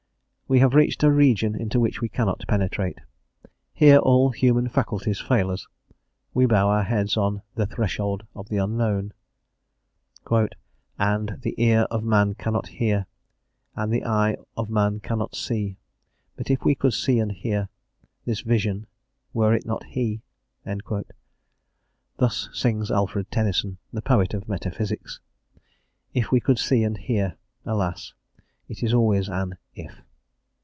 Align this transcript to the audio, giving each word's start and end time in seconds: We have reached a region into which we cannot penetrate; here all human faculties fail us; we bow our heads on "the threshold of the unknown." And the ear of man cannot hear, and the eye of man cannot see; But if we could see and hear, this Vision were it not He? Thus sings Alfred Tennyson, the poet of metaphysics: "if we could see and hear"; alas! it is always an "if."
We 0.51 0.59
have 0.59 0.73
reached 0.73 1.01
a 1.03 1.09
region 1.09 1.55
into 1.55 1.79
which 1.79 2.01
we 2.01 2.09
cannot 2.09 2.43
penetrate; 2.45 2.99
here 3.73 3.99
all 3.99 4.31
human 4.31 4.67
faculties 4.67 5.17
fail 5.21 5.49
us; 5.49 5.65
we 6.33 6.45
bow 6.45 6.67
our 6.67 6.83
heads 6.83 7.15
on 7.15 7.41
"the 7.55 7.65
threshold 7.65 8.25
of 8.35 8.49
the 8.49 8.57
unknown." 8.57 9.13
And 10.99 11.37
the 11.41 11.55
ear 11.57 11.83
of 11.89 12.03
man 12.03 12.35
cannot 12.35 12.67
hear, 12.67 13.05
and 13.77 13.93
the 13.93 14.03
eye 14.03 14.35
of 14.57 14.69
man 14.69 14.99
cannot 14.99 15.35
see; 15.37 15.77
But 16.35 16.49
if 16.51 16.65
we 16.65 16.75
could 16.75 16.91
see 16.93 17.17
and 17.19 17.31
hear, 17.31 17.69
this 18.25 18.41
Vision 18.41 18.87
were 19.33 19.53
it 19.53 19.65
not 19.65 19.85
He? 19.85 20.21
Thus 22.17 22.49
sings 22.51 22.91
Alfred 22.91 23.31
Tennyson, 23.31 23.77
the 23.93 24.01
poet 24.01 24.33
of 24.33 24.49
metaphysics: 24.49 25.21
"if 26.13 26.29
we 26.29 26.41
could 26.41 26.59
see 26.59 26.83
and 26.83 26.97
hear"; 26.97 27.37
alas! 27.65 28.11
it 28.67 28.83
is 28.83 28.93
always 28.93 29.29
an 29.29 29.57
"if." 29.75 30.01